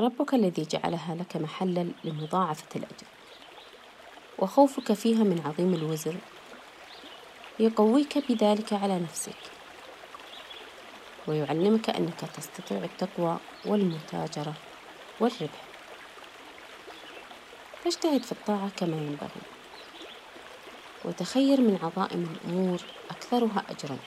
ربك 0.00 0.34
الذي 0.34 0.62
جعلها 0.62 1.14
لك 1.14 1.36
محلا 1.36 1.94
لمضاعفة 2.04 2.68
الأجر 2.76 3.06
وخوفك 4.38 4.92
فيها 4.92 5.24
من 5.24 5.40
عظيم 5.46 5.74
الوزر. 5.74 6.20
يقويك 7.58 8.18
بذلك 8.18 8.72
على 8.72 8.98
نفسك. 8.98 9.52
ويعلمك 11.26 11.90
أنك 11.90 12.20
تستطيع 12.20 12.84
التقوى 12.84 13.40
والمتاجرة 13.64 14.54
والربح. 15.20 15.66
فاجتهد 17.84 18.24
في 18.24 18.32
الطاعة 18.32 18.70
كما 18.70 18.96
ينبغي. 18.96 19.42
وتخير 21.04 21.60
من 21.60 21.76
عظائم 21.82 22.22
الأمور 22.22 22.82
أكثرها 23.10 23.66
أجرا. 23.70 23.98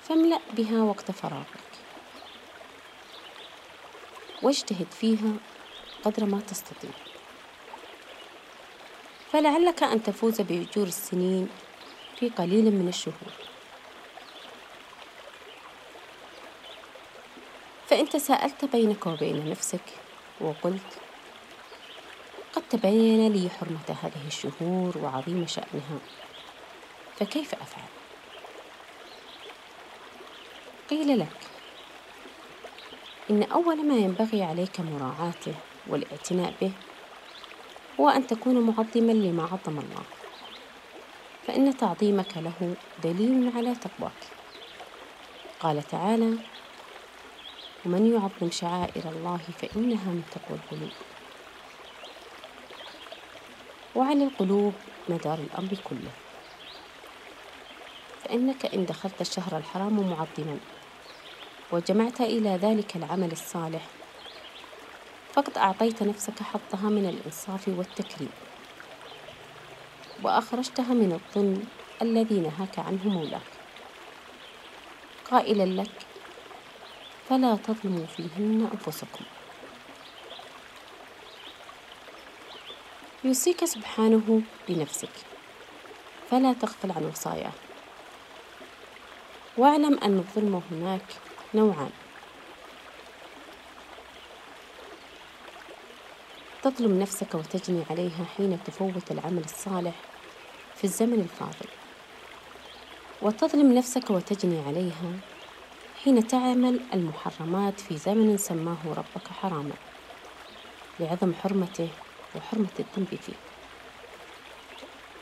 فاملأ 0.00 0.40
بها 0.52 0.82
وقت 0.82 1.10
فراغك. 1.10 1.75
واجتهد 4.42 4.86
فيها 5.00 5.32
قدر 6.04 6.24
ما 6.24 6.40
تستطيع 6.40 6.90
فلعلك 9.32 9.82
أن 9.82 10.02
تفوز 10.02 10.40
بأجور 10.40 10.86
السنين 10.86 11.48
في 12.16 12.28
قليل 12.28 12.64
من 12.64 12.88
الشهور 12.88 13.32
فإن 17.88 18.08
تساءلت 18.08 18.64
بينك 18.64 19.06
وبين 19.06 19.50
نفسك 19.50 19.84
وقلت 20.40 21.00
قد 22.52 22.62
تبين 22.70 23.32
لي 23.32 23.50
حرمة 23.50 23.96
هذه 24.02 24.26
الشهور 24.26 24.98
وعظيم 24.98 25.46
شأنها 25.46 25.98
فكيف 27.16 27.54
أفعل؟ 27.54 27.88
قيل 30.90 31.18
لك 31.18 31.45
إن 33.30 33.42
أول 33.42 33.86
ما 33.86 33.96
ينبغي 33.96 34.42
عليك 34.42 34.80
مراعاته 34.80 35.54
والاعتناء 35.86 36.54
به 36.60 36.74
هو 38.00 38.08
أن 38.08 38.26
تكون 38.26 38.60
معظما 38.60 39.12
لما 39.12 39.42
عظم 39.42 39.78
الله 39.78 40.06
فإن 41.42 41.76
تعظيمك 41.76 42.36
له 42.36 42.76
دليل 42.98 43.56
على 43.56 43.74
تقواك. 43.74 44.32
قال 45.60 45.82
تعالى 45.82 46.38
ومن 47.84 48.06
يعظم 48.06 48.50
شعائر 48.50 49.08
الله 49.08 49.36
فإنها 49.36 50.12
من 50.12 50.24
تقوى 50.30 50.58
القلوب. 50.58 50.92
وعلى 53.94 54.24
القلوب 54.24 54.74
مدار 55.08 55.38
الأمر 55.38 55.74
كله. 55.84 56.12
فإنك 58.20 58.66
إن 58.74 58.86
دخلت 58.86 59.20
الشهر 59.20 59.56
الحرام 59.56 60.10
معظما 60.10 60.60
وجمعت 61.72 62.20
إلى 62.20 62.50
ذلك 62.50 62.96
العمل 62.96 63.32
الصالح. 63.32 63.86
فقد 65.32 65.58
أعطيت 65.58 66.02
نفسك 66.02 66.42
حظها 66.42 66.90
من 66.90 67.08
الإنصاف 67.08 67.68
والتكريم. 67.68 68.30
وأخرجتها 70.22 70.94
من 70.94 71.12
الظلم 71.12 71.66
الذي 72.02 72.40
نهاك 72.40 72.78
عنه 72.78 73.08
مولاك. 73.08 73.50
قائلا 75.30 75.82
لك 75.82 76.06
فلا 77.28 77.56
تظلموا 77.56 78.06
فيهن 78.06 78.70
أنفسكم. 78.72 79.24
يوصيك 83.24 83.64
سبحانه 83.64 84.42
بنفسك 84.68 85.10
فلا 86.30 86.52
تغفل 86.52 86.90
عن 86.90 87.04
وصاياه. 87.04 87.52
واعلم 89.56 89.98
أن 89.98 90.18
الظلم 90.18 90.62
هناك 90.70 91.25
نوعان 91.54 91.90
تظلم 96.62 96.98
نفسك 97.00 97.34
وتجني 97.34 97.82
عليها 97.90 98.24
حين 98.36 98.58
تفوت 98.64 99.10
العمل 99.10 99.44
الصالح 99.44 99.94
في 100.76 100.84
الزمن 100.84 101.20
الفاضل. 101.20 101.68
وتظلم 103.22 103.72
نفسك 103.72 104.10
وتجني 104.10 104.60
عليها 104.66 105.18
حين 106.04 106.26
تعمل 106.26 106.80
المحرمات 106.94 107.80
في 107.80 107.96
زمن 107.96 108.36
سماه 108.36 108.76
ربك 108.86 109.28
حراما 109.28 109.74
لعظم 111.00 111.34
حرمته 111.34 111.88
وحرمة 112.36 112.68
الذنب 112.78 113.18
فيه. 113.26 113.34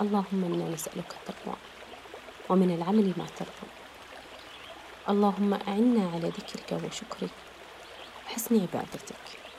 اللهم 0.00 0.44
إنا 0.44 0.68
نسألك 0.68 1.14
التقوى 1.20 1.56
ومن 2.48 2.74
العمل 2.74 3.12
ما 3.16 3.26
ترضى. 3.36 3.79
اللهم 5.08 5.54
أعنا 5.54 6.10
على 6.14 6.28
ذكرك 6.28 6.82
وشكرك. 6.84 7.30
وحسن 8.26 8.60
عبادتك. 8.60 9.49